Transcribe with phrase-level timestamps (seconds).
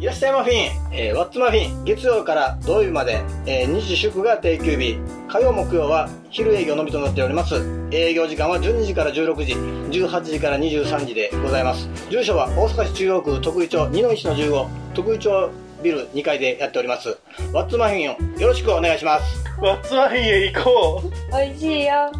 [0.00, 7.56] いらっしゃいマフィン、えー、ワッツマフィン、月曜から土曜日まで、えー、日祝が定休日、火曜木曜は昼営業のみとなっております。
[7.90, 9.52] 営業時間は12時から16時、
[10.00, 11.86] 18時から23時でございます。
[12.08, 15.50] 住所は大阪市中央区徳井町2の1の15、徳井町
[15.82, 17.18] ビル2階でやっております。
[17.52, 19.44] ワッツマフィンをよろしくお願いします。
[19.60, 21.10] ワッツマフィンへ行こう。
[21.30, 22.10] 美味しいよ。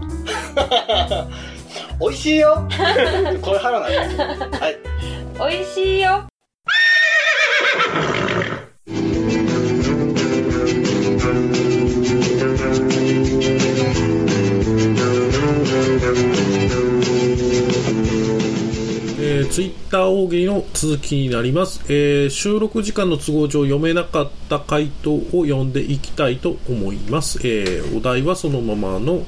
[1.99, 2.69] 美味しいよ。
[3.41, 4.61] これ腹なんです。
[4.61, 4.77] はい。
[5.39, 6.30] 美味しいよ。
[19.51, 29.27] ツイッター大喜利の続きになります、えー、収録時間の都合上読めなかった回答を読んでいきたいと思います、えー、お題はそのままの、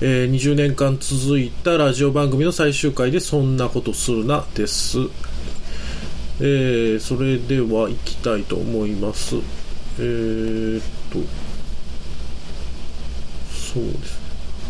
[0.00, 4.98] えー、20年間続いたラジオ番組の最終回でそんなことするなです、
[6.38, 9.34] えー、それでは行きたいと思います。
[9.98, 11.18] えー、っと
[13.52, 14.20] そうです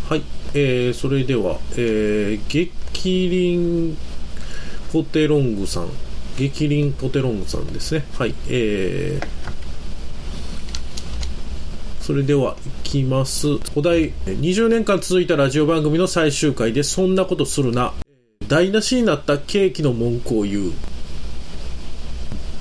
[0.09, 0.23] はい、
[0.55, 4.08] えー、それでは、えー、激鱗
[4.91, 5.89] ポテロングさん、
[6.37, 8.05] 激鱗ポテロングさんですね。
[8.17, 9.25] はい、えー、
[12.01, 13.47] それでは、いきます。
[13.75, 17.93] お題、20年間続いたラジオ番組の最終回で、そんなことするな。
[18.47, 20.71] 台無しになったケーキの文句を言う。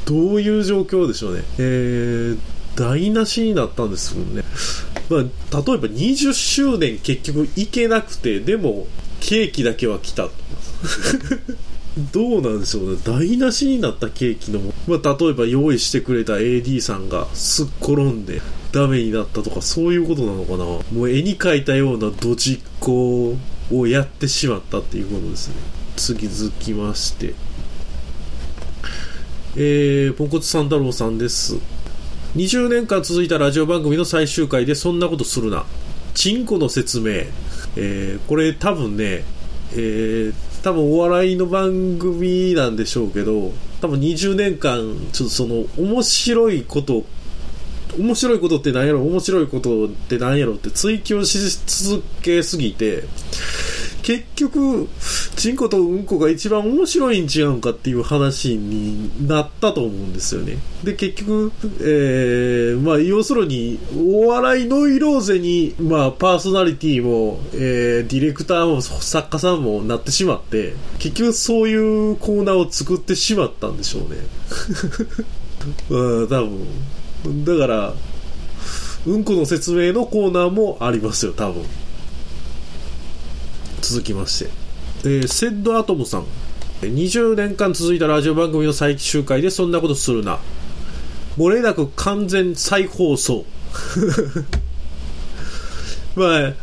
[0.05, 1.45] どういう状況でしょうね。
[1.59, 2.39] えー、
[2.77, 4.43] 台無しになったんですもんね。
[5.09, 8.87] まあ、例えば20周年結局行けなくて、でも、
[9.21, 10.29] ケーキだけは来た。
[12.13, 12.99] どうなんでしょうね。
[13.05, 18.41] 台無しになったケーキの、まあ、例えば用意してくれた AD さんがすっ転んで
[18.73, 20.65] ダメになったとか、そういうことなのかな。
[20.65, 23.37] もう絵に描いたようなドジっ子
[23.73, 25.55] をやってしまったっていうことですね。
[25.97, 27.35] 次続きまして。
[29.57, 31.57] えー、ポンコツ三太郎さんです。
[32.37, 35.65] 20年間続いたラジオ番組の最終回でそんなことするな。
[36.15, 37.25] チンコの説明。
[37.77, 39.25] えー、これ多分ね、
[39.73, 47.05] えー、多分お笑いの番組なんでしょうけど、多分20年間、ちょっとその、面白いこと、
[47.99, 53.05] 面白いことって何やろ、面白いことって何やろって追求し続けすぎて、
[54.09, 54.89] 結局、
[55.37, 60.57] チンコとうんこが一番面白いん違うんかっていう話になったと思うんですよね。
[60.83, 61.53] で、結局、
[61.83, 74.21] えー、まあ、要するに、お笑いノイローゼに、まあ、パーソナリティも、えー、ディレクターも作家さんもなってしまって、結局そういうコーナーを作ってしまったんでしょうね。
[75.91, 76.45] うん、多
[77.25, 77.45] 分。
[77.45, 77.95] だから、
[79.07, 81.63] うんこの説明のコーナーもありますよ、多分。
[83.89, 84.51] 続きまして、
[85.05, 86.27] えー、セッドアトムさん。
[86.83, 90.39] 20年間続いたラジオ番組の最終回でそんなことするな。
[91.39, 93.47] 漏れなく完全再放送。
[96.15, 96.55] まあね、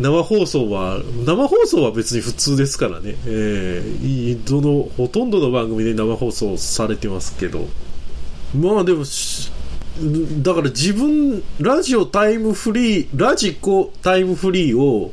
[0.00, 7.68] 生放送は、生放送は別に普通ですからね、えー、どの、ほとんどの番組で生放送されてますけど、
[8.58, 9.04] まあでも、
[10.42, 15.12] だから自分、ラジオタイムフリー、ラジコタイムフリーを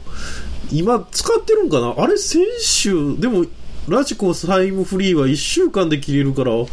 [0.71, 1.95] 今使ってるんかな？
[1.97, 3.45] あれ先週、でも、
[3.87, 6.67] ラジコタイムフリーは1週間で切れるから、お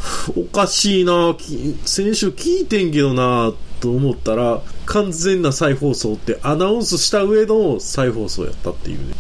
[0.53, 1.37] かしいな
[1.84, 9.15] 先週聞いてんけどなと思ったら、完全な再放送ってアナウンスした上の再放送やったっていうね。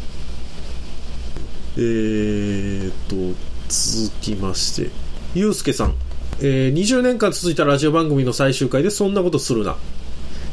[1.76, 4.90] えーと、続きまして、
[5.34, 5.94] ゆうすけさん。
[6.40, 9.76] えー、20年間続いたラジオ番組の最終回でそんなことするな。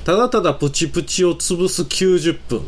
[0.06, 2.62] ただただプチプチを潰す90分。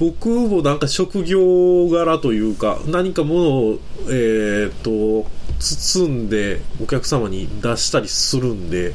[0.00, 3.78] 僕もなんか職業柄というか、何かものを、
[4.08, 5.28] えー、と、
[5.58, 8.94] 包んでお客様に出したりするんで、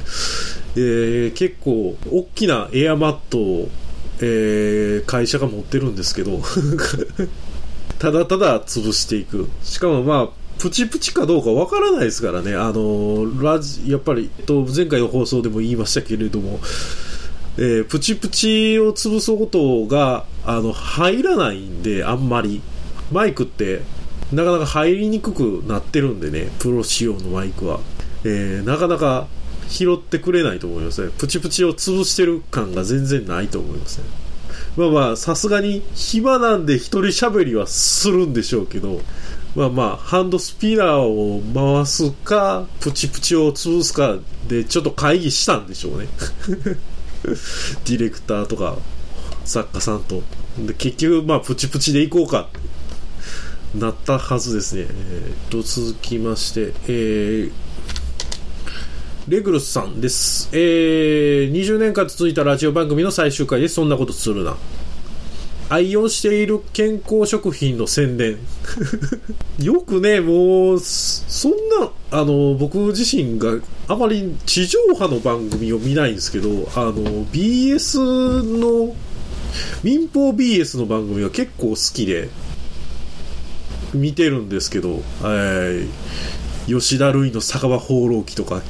[0.75, 3.69] えー、結構大きなエアマットを、
[4.19, 6.41] えー、会社が持ってるんですけど
[7.99, 9.47] ただただ潰していく。
[9.63, 12.55] しかもまあ、プチプチかどうかわからないですからね。
[12.55, 16.59] あの、ラジ、やっぱり、と、前回の放送でも言いましたけれども、
[17.57, 22.61] えー、プチプチを潰すことが、あの、入らないんで、あんまり。
[23.11, 23.81] マイクって、
[24.33, 27.79] なかなか入りにくくなってるんでね、プロ仕様のマイクは。
[28.23, 29.27] えー、なかなか
[29.69, 31.11] 拾ってくれないと思いますね。
[31.17, 34.05] プチプチを潰してる感が全然ないと思いますね。
[34.77, 39.01] まあまあ、さすがに暇なんで一人喋りはするんでしょうけど、
[39.55, 44.17] まあまあ、ハンドスピナーを回すか、プチプチを潰すか
[44.49, 46.07] でちょっと会議したんでしょうね。
[47.85, 48.77] ディレクターとか
[49.43, 50.23] 作家さんと
[50.57, 52.49] で結局まあプチプチでいこうか
[53.75, 57.51] なったはずですね、えー、と続きまして、えー、
[59.27, 60.49] レグルスさんです。
[60.53, 64.55] えー、20年間続いたラジオ番組の最終回でそんなことするな。
[65.69, 68.37] 愛用している健康食品の宣伝。
[69.61, 73.57] よくね、もう、そんな、あの、僕自身が
[73.87, 77.99] あまり地上波の番組を見ないんですけど、あの、BS
[78.43, 78.95] の、
[79.83, 82.29] 民放 BS の番組は結構好きで、
[83.93, 88.61] 見てるんですけど、えー吉田類の酒場放浪記とか好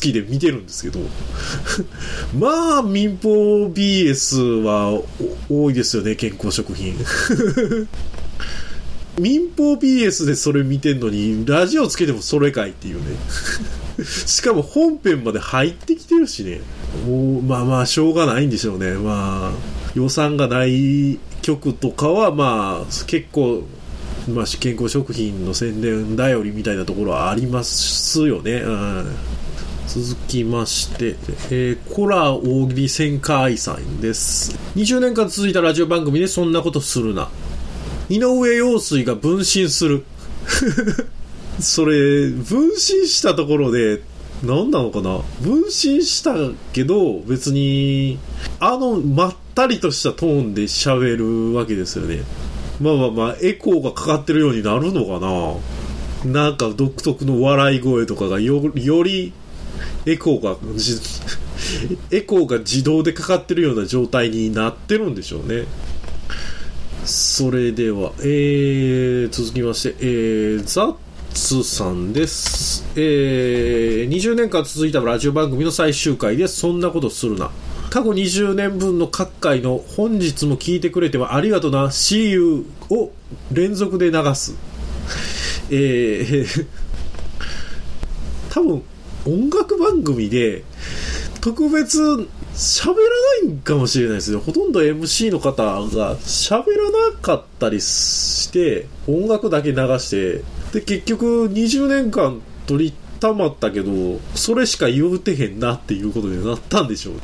[0.00, 1.00] きで見てるんですけど
[2.38, 5.00] まあ民放 BS は
[5.48, 6.94] 多いですよね健康食品。
[9.18, 13.02] 民放 BS でそれ見てんのにラジオつけてもそれかいっていうね。
[14.04, 16.60] しかも本編まで入ってきてるしね。
[17.06, 18.94] もうまあまあしょうがないんでしょうね。
[18.94, 23.62] まあ予算がない曲とかはまあ結構
[24.28, 28.52] まあ、健康食品の宣伝頼りみたいなところはありますよね。
[28.54, 29.06] うん、
[29.86, 31.16] 続きまして、
[31.50, 34.56] えー、コラ大喜利旋回さんです。
[34.76, 37.28] 20年間続いたラジオ番組でそんなことするな。
[38.08, 40.04] 井上陽水が分身する。
[41.60, 44.02] それ、分身したところで、
[44.42, 45.20] 何なのかな？
[45.42, 46.34] 分身した
[46.72, 48.18] けど、別に、
[48.58, 52.22] あの、まったりとしたトーンで喋るわけですよね。
[52.80, 59.32] まあまあまあ、エコーがかかってるようになるのかななんか独特の笑い声とかがよより
[60.06, 60.56] エコーが、
[62.10, 65.64] エコーが自動でかかってるような状態になってるんでしょうね。
[67.04, 70.96] それでは、えー、続きまして、えー、ザッ
[71.32, 72.84] ツさんです。
[72.96, 77.50] えー、20年間続いたラジオ番組の最終回で、そんなことするな。
[77.94, 83.12] 過去20年分の各回の本日も聞いてくれてはありがとな See you を
[83.52, 84.56] 連続で流す。
[85.70, 86.66] えー、
[88.50, 88.82] 多分
[89.26, 90.64] 音楽番組で
[91.40, 92.00] 特別
[92.56, 92.94] 喋ら
[93.44, 94.38] ないんかもしれないですね。
[94.38, 100.42] ほとんど MC の方が喋らなかったりして、音楽だけ流して、
[100.72, 107.14] で、結局20年間取りたまったけど、それしか言うてへんなっていうことになったんでしょう。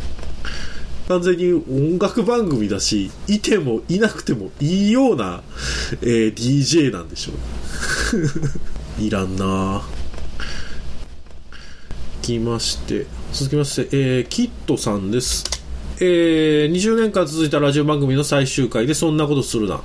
[1.11, 5.43] 完全に音楽番組だし、いてもいなくてもいいような、
[6.03, 7.33] えー DJ なんでしょ
[8.99, 9.03] う。
[9.03, 9.83] いらんな
[12.23, 15.45] きまして、続きまして、えーキットさんです。
[15.99, 19.81] えー20年間続いたラジオ番組の最終回でそんなことするな。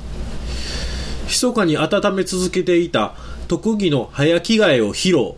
[1.28, 3.16] 密かに温め続けていた
[3.48, 5.32] 特技の早着替えを披露。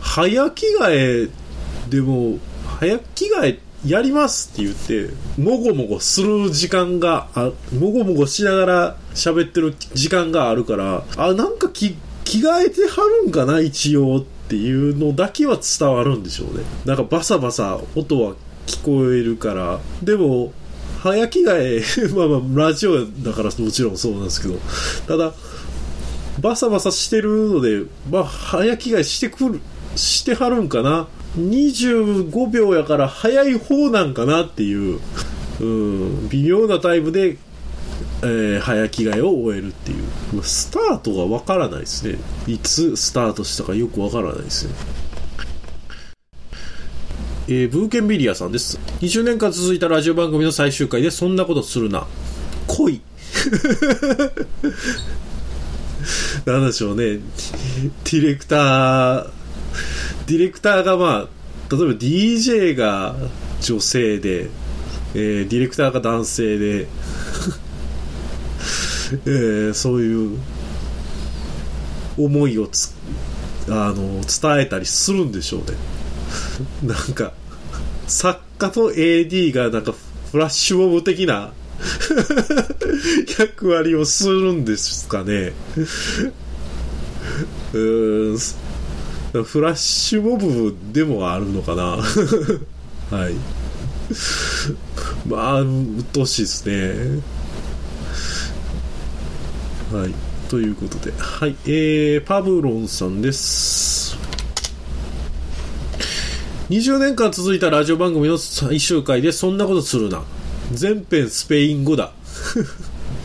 [0.00, 1.28] 早着替え
[1.88, 2.40] でも、
[2.80, 16.64] 早着替えっやりますって言って、もごもごする時間があ、もごもごしながら喋ってる時間があるから、あ、なんかき着替えてはるんかな、一応っていうのだけは伝わるんでしょうね。
[16.84, 18.34] なんかバサバサ音は
[18.66, 20.52] 聞こえるから、でも、
[21.02, 21.82] 早着替え、
[22.14, 24.58] まあまあ、ラジオだからもちろんそうなんですけど、
[25.08, 25.32] ただ、
[26.40, 29.60] バサバサしてるので、まあ、早着替えしてくる、
[29.96, 31.08] してはるんかな。
[31.38, 35.00] 25秒やから早い方なんかなっていう、
[35.60, 37.38] うん、微妙なタイムで、
[38.22, 40.42] えー早着替えを終えるっていう。
[40.42, 42.18] スタートがわからないですね。
[42.46, 44.74] いつスタートしたかよくわからないですね。
[47.48, 48.78] えーブーケンビリアさんです。
[49.00, 52.06] 20年間続いたラジオ番組の最終回でそんなことするな。
[52.66, 53.00] 恋。
[56.46, 57.04] なんでしょうね。
[57.04, 59.30] ディレクター、
[60.26, 63.16] ディレクターがまあ、例えば DJ が
[63.60, 64.48] 女性で、
[65.14, 66.86] えーディレクターが男性で、
[69.26, 70.38] えーそういう
[72.16, 72.94] 思いをつ
[73.68, 75.66] あの伝えたりするんでしょうね。
[76.82, 77.32] なんか、
[78.06, 79.94] 作家と AD がなんか
[80.30, 81.52] フラッシュモブ的な
[83.38, 85.52] 役割をするんですかね。
[87.72, 87.78] う
[88.34, 88.38] ん
[89.32, 91.98] フラッシュモブでもあるのかな
[93.16, 93.34] はい。
[95.26, 97.22] まあ、鬱陶しいですね。
[99.92, 100.14] はい。
[100.48, 101.12] ということで。
[101.16, 101.54] はい。
[101.66, 104.16] えー、パブロンさんです。
[106.70, 110.22] 20年間続いたラジオ番組の最終回でそんなことするな。
[110.72, 112.12] 全編スペイン語だ。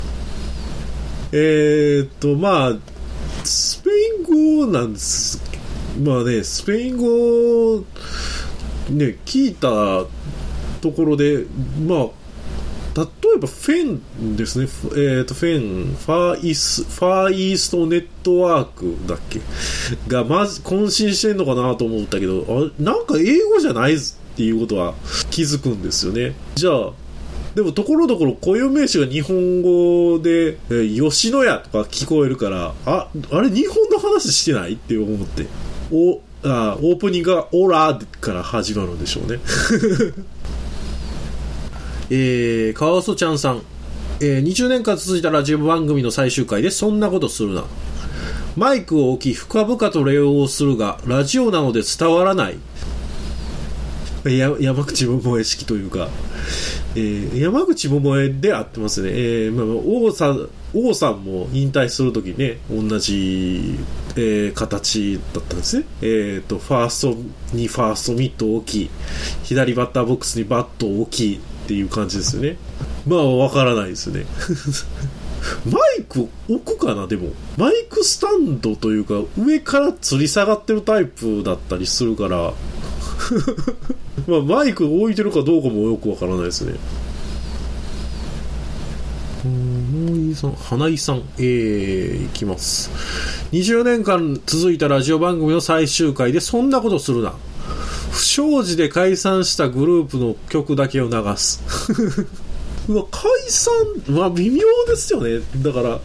[1.31, 2.75] えっと、まあ、
[3.43, 5.44] スペイン語なんです。
[6.03, 7.83] まあね、スペイン語、
[8.89, 10.05] ね、聞いた
[10.81, 11.45] ところで、
[11.87, 12.07] まあ、
[12.97, 13.03] 例
[13.35, 19.41] えばフェンですね、えっ、と、フェン、ファーイス、ファーイーストネットワークだっけ？
[20.07, 23.97] が、まじ、渾身してんのかなと思ったけど、あなんか英語じゃないっ
[24.35, 24.93] ていうことは
[25.29, 26.35] 気づくんですよね。
[26.55, 26.91] じゃあ、
[27.55, 34.73] でも、ところどころ固有名詞が日本語で、えー吉野家とか聞こえるから、あ、あれ日本の話してない？
[34.73, 35.47] って思って。
[35.91, 39.39] お、あオープニングがオラから始まるんでしょうね。
[42.09, 43.61] えー、川尾ちゃんさん。
[44.21, 47.65] えー20年間続いたラジオ番組の最終回でそんなことするな。
[48.55, 52.57] マイクを置き深々と礼をするが、ラジオなので伝わらない。
[54.25, 56.09] や山口百恵式というか、
[56.95, 59.09] えー山口百恵であってますね。
[59.11, 63.75] えーまあ、王さん、王さんも引退するときね、同じ、
[64.15, 65.85] えー形だったんですね。
[66.01, 68.89] えっ、と、ファーストにファーストミットを置き、
[69.43, 72.57] 左バッターボックスにバットを置きっていう感じですよね。
[73.07, 74.25] まあ、わからないですね。
[75.69, 77.29] マイク置くかなでも。
[77.57, 82.53] マイクスタンドというか、上から吊り下がってるタイプだったりするから、
[84.27, 86.75] まあ、マイク置いてるかどうかもよくわからないですね。
[90.25, 92.89] もういいさん、花井さん、えー、いきます。
[93.51, 97.33] 20年間続いたラジオ番組の最終回でそんなことするな。
[98.11, 101.61] 不祥事で解散したグループの曲だけを流す。
[102.89, 103.73] うわ、解散？
[104.15, 105.41] は微妙ですよね。
[105.57, 105.99] だから、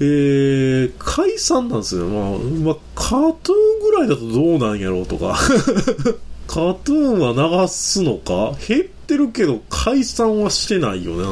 [0.00, 2.06] えー、解散なんですよ。
[2.06, 5.38] まあ、まあ、カートゥーンぐらいだとどうなんやろうとか。
[6.48, 8.56] カートゥーンは流すのか？
[8.66, 11.28] 減ってるけど解散はしてないよな。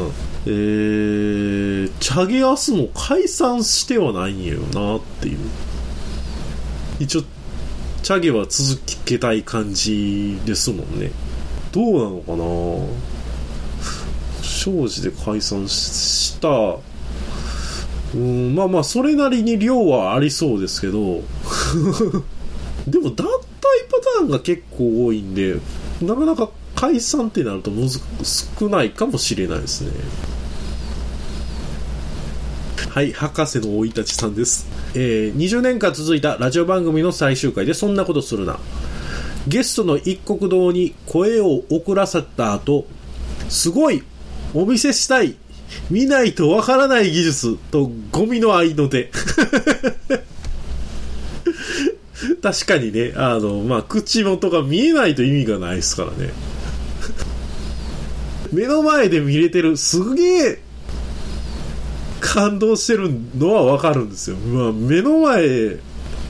[0.46, 5.38] えー、チャゲアスも解散してはないんやよなっていう。
[7.00, 7.22] 一応、
[8.02, 11.10] チャゲは続けたい感じですもんね。
[11.72, 13.06] どうなのかな？
[14.40, 16.48] 不祥事で解散した
[18.14, 21.22] うんまあまあそれなりに量はありそうですけど
[22.86, 23.24] でも脱退パ
[24.18, 25.56] ターンが結構多いんで
[26.00, 28.00] なかなか解散ってなるとむず
[28.58, 29.90] 少ないかもしれないですね
[32.96, 38.58] はい博士の生い立ちさんです、えー20年間続いたラジオ番組の最終回でそんなことするな。
[39.46, 42.86] ゲストの一国堂に声を送らせた後
[43.50, 44.02] すごい
[44.54, 45.36] お見せしたい
[45.90, 49.10] 見ないとわからない技術とゴミの合いの手。
[52.40, 56.32] 確かにねあのまあ口元が見えないと意味がないですからね。
[58.54, 60.65] 目の前で見れてるすげえ
[62.26, 65.42] 感動してるのはわかるんですよ、まあ、目の前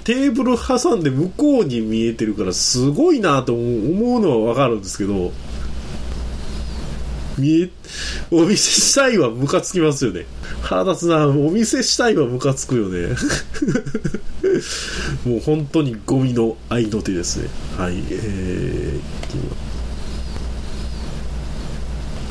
[0.05, 5.33] テーブル挟んで向こうに見えてるからすごいなと思うのはわかるんですけど
[7.39, 7.71] 見え、
[8.31, 10.25] お見せしたいはムカつきますよね。
[10.63, 13.09] 腹立つな、お見せしたいはムカつくよね。
[15.27, 17.49] もう本当にゴミの愛の手ですね。
[17.77, 19.66] はい、えー、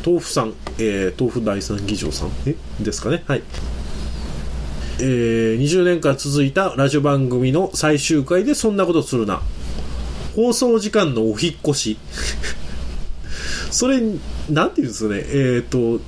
[0.05, 2.55] 豆腐さん、えー、豆腐第三議場さん、え？
[2.79, 3.23] ですかね。
[3.25, 3.43] はい。
[4.99, 9.41] えー、20年間続いたラジオ番組の最終回でそんなことするな。
[10.35, 11.97] 放送時間のお引っ越し。
[13.71, 13.99] それ、
[14.47, 15.99] なんていうんですかね、えっ、と、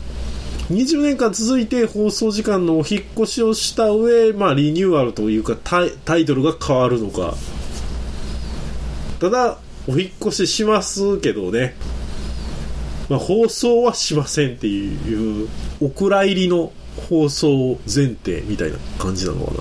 [0.72, 7.36] 20年間続いて放送時間のお引っ越しをした上、まあ、リニューアルというかタイ、タイトルが変わるのか。
[9.20, 11.76] ただ、お引っ越ししますけどね、
[13.10, 15.48] まあ、放送はしませんっていう、
[15.80, 16.72] お蔵入りの
[17.10, 19.58] 放送前提みたいな感じなのかな。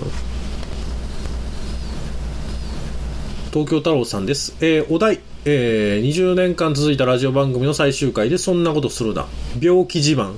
[3.51, 4.55] 東京太郎さんです。
[4.59, 9.25] えーお題、えー20年間続いたラジオ番組の最終回でそんなことするな。
[9.61, 10.33] 病気自慢。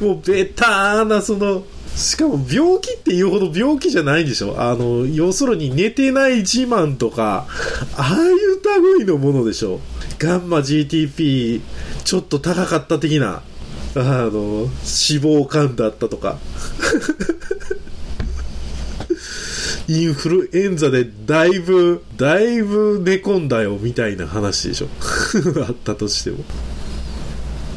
[0.00, 7.46] もうベターな、その、しかも病気っていうほど病気じゃないでしょあの、要するに寝てない自慢とか、
[7.96, 8.50] ああいう
[8.98, 9.80] 類のものでしょ
[10.20, 11.62] ガンマ GTP
[12.04, 13.42] ちょっと高かった的な、
[13.94, 14.68] あの、脂
[15.18, 16.38] 肪肝だったとか。
[19.88, 24.88] インフルエンザでだいぶ、だいぶ寝込んだよみたいな話でしょ。
[25.66, 26.44] あったとしても。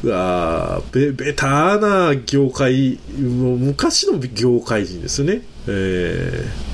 [0.03, 5.43] うわーベベターな業界、もう昔の業界人ですね。
[5.67, 6.72] えー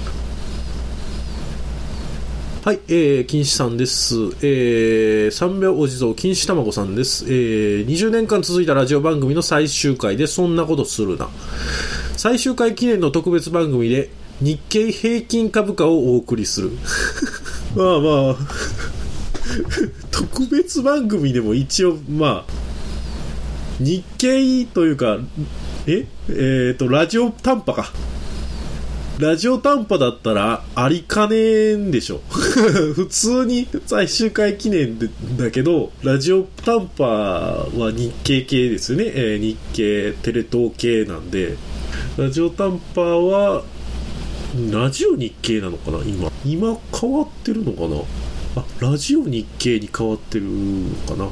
[2.69, 4.13] はい、えー、金子さんです。
[4.43, 7.25] えー、三秒お地蔵、金子卵さんです。
[7.25, 11.29] えー、20年間続いたラジオ番組の最終回でそんなことするな。
[12.15, 16.69] 最終回記念の特別番組で日経平均株価をお送りする。
[17.75, 18.35] まあまあ、
[20.11, 22.53] 特別番組でも一応、まあ、
[23.79, 25.17] 日経というか、
[25.87, 26.05] え？
[26.29, 27.91] えー、と、ラジオ短波か。
[29.19, 32.21] ラジオ短波だったらありかねんでしょ。
[32.95, 39.11] 普通に最終回記念でだけど、ラジオ短波は日経系ですよね。
[39.13, 41.57] えー日経テレ東系なんで、
[42.15, 43.63] ラジオ短波は、
[44.71, 46.31] ラジオ日経なのかな今。
[46.45, 48.01] 今変わってるのかな
[48.55, 51.29] あ、ラジオ日経に変わってるのかな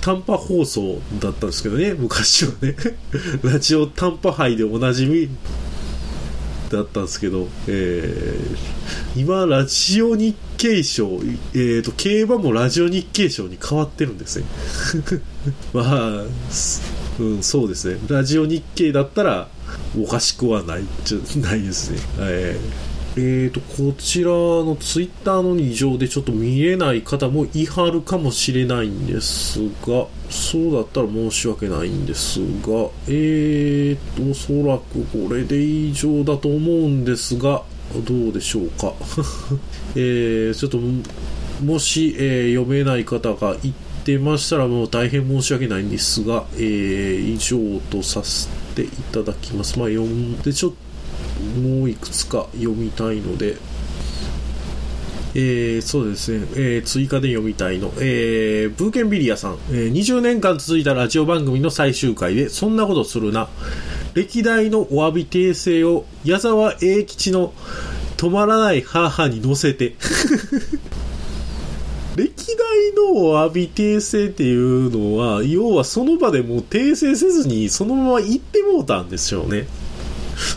[0.00, 2.74] 短波放送だったんですけどね、昔はね。
[3.44, 5.28] ラジオ短波杯でおなじみ
[6.76, 8.82] だったんですけど、えー
[9.14, 11.20] 今、ラジオ日経賞、
[11.52, 14.46] えーと、競馬もラジオ日経賞に変わってるんですね。
[15.74, 16.24] まあ、
[17.20, 17.98] うん、そうですね。
[18.08, 19.48] ラジオ日経だったら、
[19.98, 21.98] おかしくはない、じゃないですね。
[22.20, 37.64] えーえーと、こちらのツイッターの異常でちょっと見えない方もいはるかもしれないんですが、そうだったら申し訳ないんですが、えーと、おそらくこれで異常だと思うんですが、
[38.06, 38.94] どうでしょうか。
[39.94, 40.78] えー、ちょっと、
[41.62, 43.72] もし、えー読めない方がい
[44.04, 49.78] てましたらもう大変申し訳ないんですが、えー以上とさせていただきます。
[49.78, 50.91] まあ、読んでちょっと
[51.56, 53.56] もういくつか読みたいので、
[55.34, 63.48] えーそうですね、えー追加で読みたいの、えーブーケンビリアさん、えー20年間続いたラジオ番組の最終回で、そんなことするな、
[64.14, 67.52] 歴代のお詫び訂正を矢沢永吉の
[68.18, 69.96] 止まらない母に乗せて、
[72.14, 79.66] 歴代のお詫び訂正っていうのは、要はその場でもう訂正せずに、そのまま行ってもうたんでしょうね。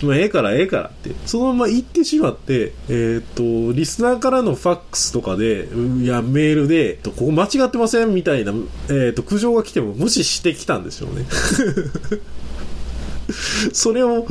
[0.03, 1.11] まあ、ええからええからって。
[1.25, 5.67] そのまま行ってしまって、えっ、と、リスナーからのファックスとかで、
[6.01, 8.53] いや、メールで、ここ間違ってませんみたいな、
[8.89, 11.25] えっ、と、苦情が来ても無視してきたんでしょうね。
[13.73, 14.27] それを、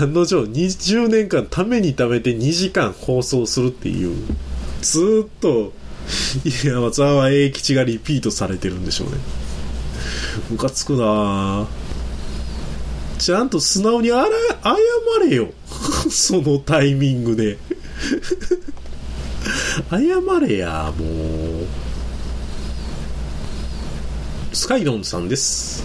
[0.00, 4.16] 案の定、20年間ためにためて2時間放送するっていう、
[4.82, 5.72] ずっと、
[6.64, 9.14] いや、松沢永吉がリピートされてるんでしょうね。
[10.50, 11.79] ムカつくなぁ。
[13.20, 14.28] ちゃんと素直にあら
[14.62, 14.76] 謝
[15.28, 15.52] れよ。
[16.10, 17.58] そのタイミングで。
[19.90, 19.98] 謝
[20.40, 21.66] れや、もう。
[24.52, 25.84] スカイドンさんです。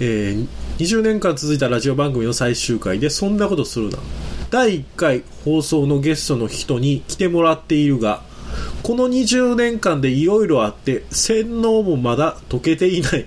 [0.00, 0.46] えー
[0.80, 3.98] 20年間続いたラジオ番組の最終回でそんなことするな。
[4.50, 8.22] 第1回放送のゲストの人に来てもらっているが、
[8.82, 13.26] この20年間でいろいろあって、洗脳もまだ解けていない。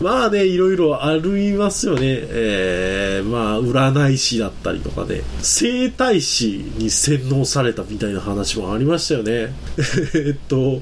[0.00, 2.00] まあね、いろいろありますよね。
[2.02, 9.54] えー、まあ、占い師だったりとかね、整体師に洗脳されたみたいな話もありましたよね。
[10.16, 10.80] えっと、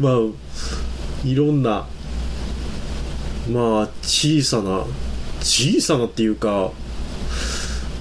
[0.00, 0.18] まあ、
[1.24, 1.86] いろんな、
[3.52, 4.84] まあ、小さな、
[5.40, 6.72] 小さなっていうか、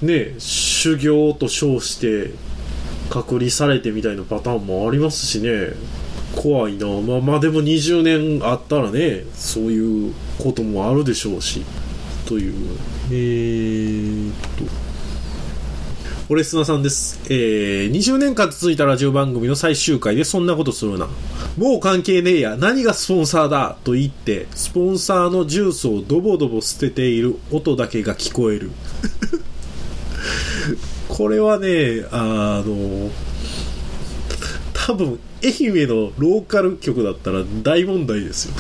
[0.02, 2.32] ね、修行と称して
[3.12, 5.74] 隔離されてみたいなパターンもありますしね。
[6.36, 6.88] 怖いな。
[6.88, 11.64] まあまあでも20年あったらねそういうこともあるでしょうし
[12.26, 12.54] という。
[13.12, 14.90] えーっと。
[16.32, 21.08] オレスナさんです、えー、20年間続いたラジオ番組の最終回でそんなことするな。
[21.58, 22.56] もう関係ねえや。
[22.56, 27.40] 何がスポンサーだと言ってスポンサーのジュースをドボドボ捨てている。
[27.52, 28.70] 音だけが聞こえる。
[31.10, 33.10] これはねあの
[34.90, 38.56] 多分愛媛のローカル局だったら大問題ですよ。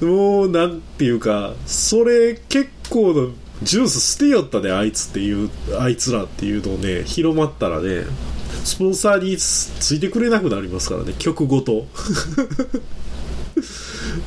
[0.08, 8.06] もうなんていうかそれ結構のジュース捨てよったであいつっていうあいつらっていうのをね広まったらね
[8.64, 11.86] スポンサーについてくれなくなりますからね曲ごと。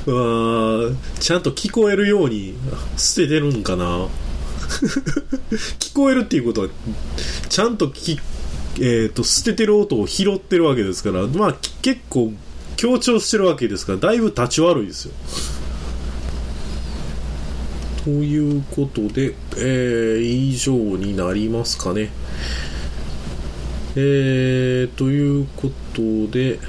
[0.06, 2.54] あーちゃんと聞こえるように
[2.98, 4.10] 捨ててるんかな。
[5.80, 6.68] 聞こえるっていうことは
[7.50, 8.20] ちゃんと聞
[8.80, 12.32] えー、と捨ててる音を拾ってるわけですから、まあ、結構
[12.76, 15.14] 強調してるわけですからだいぶ立ち悪いですよ。
[18.04, 22.10] ということで、えー以上になりますかね。
[23.96, 26.60] えーということで、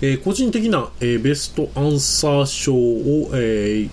[0.00, 3.90] えー個人的な、えーベストアンサー賞を、えー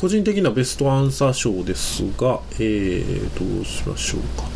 [0.00, 4.53] 個人的なベストアンサー賞ですが、えーどうしましょうか。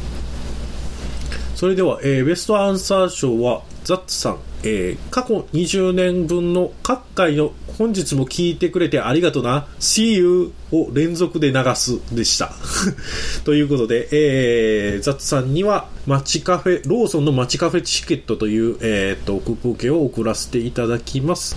[1.58, 12.52] それでは、えーベストアンサー賞は、ザッツさん、えー過去20年分の各回の本日も聞いてくれてありがとな、See you を連続で流すでした。
[13.42, 21.56] ということで、えー、ザッツさんには、街カフェ、ローソンの街カフェチケットという、えー、と、クーポン券を送らせていただきます。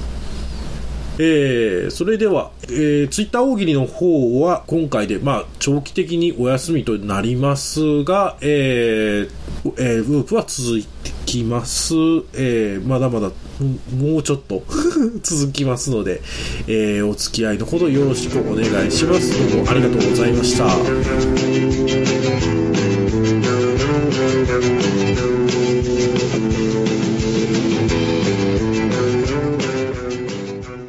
[1.23, 9.29] えーそれでは、えー、ツイッター大喜利の方は今回で、まあ、長期的にお休みとなりますが、えー
[9.77, 11.93] えー、ループは続いてきます。
[12.33, 13.31] えーまだまだ、
[13.95, 14.63] もうちょっと
[15.21, 16.21] 続きますので、
[16.67, 19.31] えーお付き合いのほどよろしくお願いします。
[19.51, 21.70] どうもありがとうございました。